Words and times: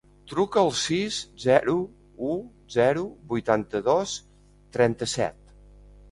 Truca 0.29 0.59
al 0.59 0.69
sis, 0.83 1.17
zero, 1.43 1.75
u, 2.27 2.31
zero, 2.75 3.03
vuitanta-dos, 3.33 4.15
trenta-set. 4.79 5.55